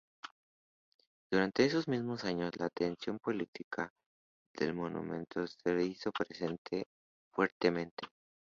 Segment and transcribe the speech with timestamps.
[1.31, 3.93] Durante esos mismos años, la tensión política
[4.55, 6.87] del momento se hizo presente
[7.29, 8.07] fuertemente.